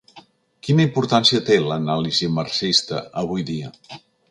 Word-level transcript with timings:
Quina 0.67 0.85
importància 0.87 1.41
té 1.51 1.59
l’anàlisi 1.67 2.31
marxista 2.39 3.05
avui 3.25 3.49
dia? 3.53 3.73